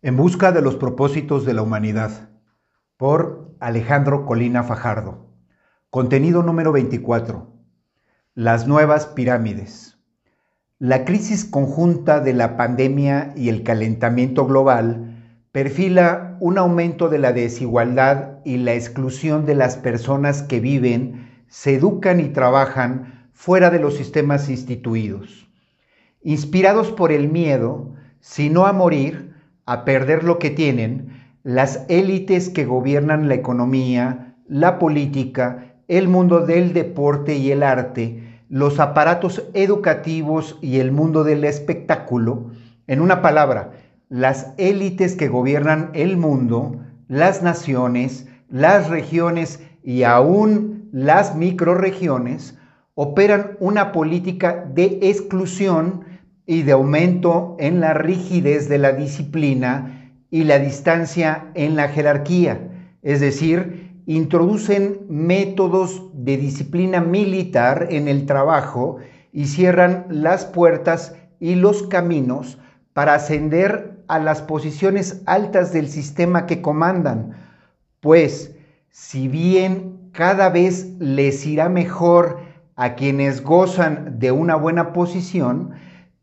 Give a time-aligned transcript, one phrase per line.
[0.00, 2.30] En busca de los propósitos de la humanidad,
[2.96, 5.26] por Alejandro Colina Fajardo.
[5.90, 7.52] Contenido número 24.
[8.36, 9.98] Las nuevas pirámides.
[10.78, 15.16] La crisis conjunta de la pandemia y el calentamiento global
[15.50, 21.74] perfila un aumento de la desigualdad y la exclusión de las personas que viven, se
[21.74, 25.48] educan y trabajan fuera de los sistemas instituidos.
[26.22, 29.27] Inspirados por el miedo, si no a morir,
[29.68, 31.10] a perder lo que tienen
[31.42, 38.42] las élites que gobiernan la economía, la política, el mundo del deporte y el arte,
[38.48, 42.50] los aparatos educativos y el mundo del espectáculo.
[42.86, 43.72] En una palabra,
[44.08, 52.56] las élites que gobiernan el mundo, las naciones, las regiones y aún las microregiones,
[52.94, 56.07] operan una política de exclusión
[56.48, 62.58] y de aumento en la rigidez de la disciplina y la distancia en la jerarquía,
[63.02, 68.96] es decir, introducen métodos de disciplina militar en el trabajo
[69.30, 72.58] y cierran las puertas y los caminos
[72.94, 77.36] para ascender a las posiciones altas del sistema que comandan,
[78.00, 78.56] pues
[78.88, 82.38] si bien cada vez les irá mejor
[82.74, 85.74] a quienes gozan de una buena posición,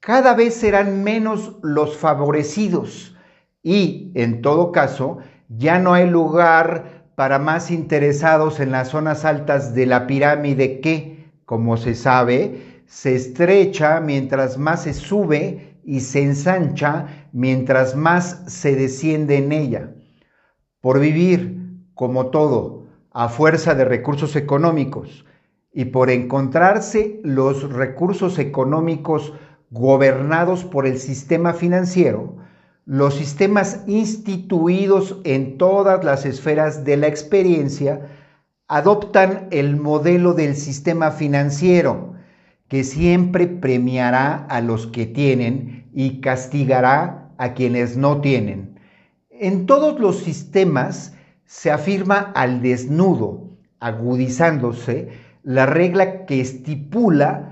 [0.00, 3.14] cada vez serán menos los favorecidos
[3.62, 9.74] y, en todo caso, ya no hay lugar para más interesados en las zonas altas
[9.74, 16.22] de la pirámide que, como se sabe, se estrecha mientras más se sube y se
[16.22, 19.90] ensancha mientras más se desciende en ella.
[20.80, 21.60] Por vivir,
[21.94, 25.26] como todo, a fuerza de recursos económicos
[25.72, 29.34] y por encontrarse los recursos económicos
[29.70, 32.36] gobernados por el sistema financiero,
[32.86, 38.08] los sistemas instituidos en todas las esferas de la experiencia
[38.66, 42.14] adoptan el modelo del sistema financiero,
[42.68, 48.78] que siempre premiará a los que tienen y castigará a quienes no tienen.
[49.30, 51.14] En todos los sistemas
[51.46, 55.08] se afirma al desnudo, agudizándose
[55.42, 57.49] la regla que estipula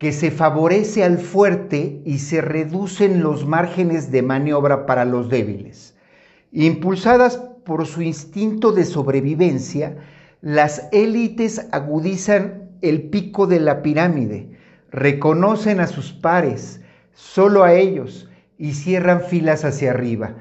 [0.00, 5.94] que se favorece al fuerte y se reducen los márgenes de maniobra para los débiles.
[6.52, 9.98] Impulsadas por su instinto de sobrevivencia,
[10.40, 14.56] las élites agudizan el pico de la pirámide,
[14.90, 16.80] reconocen a sus pares,
[17.12, 20.34] solo a ellos, y cierran filas hacia arriba.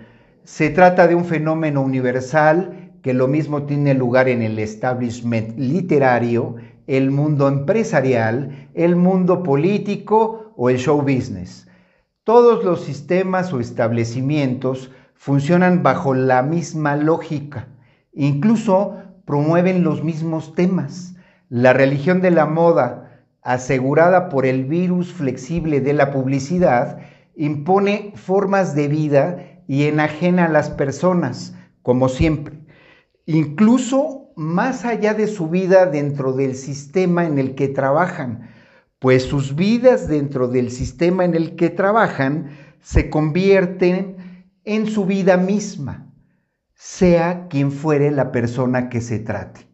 [0.45, 6.55] Se trata de un fenómeno universal que lo mismo tiene lugar en el establishment literario,
[6.89, 11.67] el mundo empresarial, el mundo político o el show business.
[12.23, 17.67] Todos los sistemas o establecimientos funcionan bajo la misma lógica,
[18.11, 21.15] incluso promueven los mismos temas.
[21.47, 27.01] La religión de la moda, asegurada por el virus flexible de la publicidad,
[27.35, 32.57] impone formas de vida y enajena a las personas, como siempre.
[33.27, 38.49] Incluso más allá de su vida dentro del sistema en el que trabajan,
[38.97, 44.15] pues sus vidas dentro del sistema en el que trabajan se convierten
[44.63, 46.13] en su vida misma,
[46.73, 49.67] sea quien fuere la persona que se trate.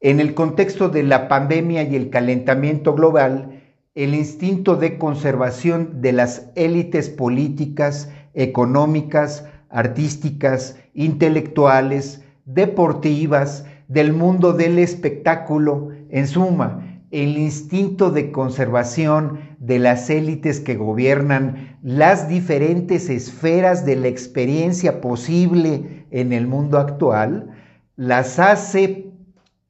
[0.00, 3.64] En el contexto de la pandemia y el calentamiento global,
[3.94, 14.78] el instinto de conservación de las élites políticas, económicas, artísticas, intelectuales, deportivas, del mundo del
[14.78, 23.84] espectáculo, en suma, el instinto de conservación de las élites que gobiernan las diferentes esferas
[23.84, 27.50] de la experiencia posible en el mundo actual,
[27.96, 29.10] las hace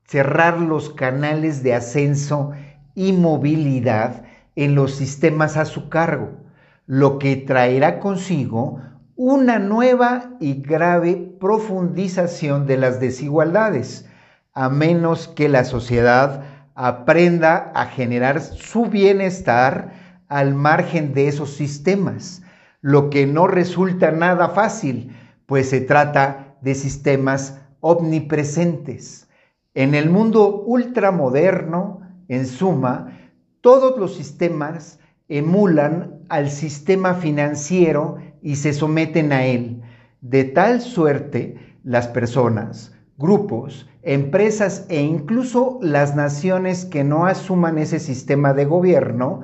[0.05, 2.53] cerrar los canales de ascenso
[2.95, 4.25] y movilidad
[4.57, 6.31] en los sistemas a su cargo,
[6.87, 8.81] lo que traerá consigo
[9.19, 14.07] una nueva y grave profundización de las desigualdades,
[14.55, 16.45] a menos que la sociedad
[16.77, 19.93] aprenda a generar su bienestar
[20.29, 22.43] al margen de esos sistemas,
[22.81, 25.11] lo que no resulta nada fácil,
[25.47, 29.29] pues se trata de sistemas omnipresentes.
[29.75, 33.19] En el mundo ultramoderno, en suma,
[33.63, 39.83] todos los sistemas emulan al sistema financiero y se someten a él.
[40.21, 47.99] De tal suerte las personas, grupos, empresas e incluso las naciones que no asuman ese
[47.99, 49.43] sistema de gobierno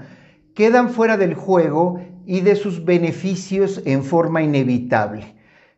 [0.55, 5.35] quedan fuera del juego y de sus beneficios en forma inevitable.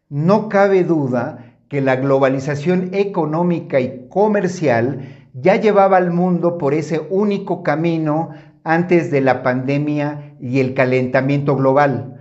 [0.08, 5.00] No cabe duda que la globalización económica y comercial
[5.34, 8.30] ya llevaba al mundo por ese único camino
[8.62, 12.15] antes de la pandemia y el calentamiento global.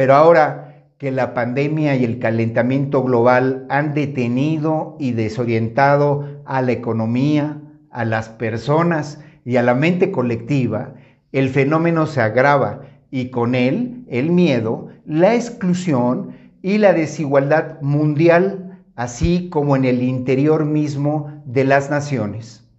[0.00, 6.72] Pero ahora que la pandemia y el calentamiento global han detenido y desorientado a la
[6.72, 7.60] economía,
[7.90, 10.94] a las personas y a la mente colectiva,
[11.32, 12.80] el fenómeno se agrava
[13.10, 16.30] y con él el miedo, la exclusión
[16.62, 22.69] y la desigualdad mundial, así como en el interior mismo de las naciones.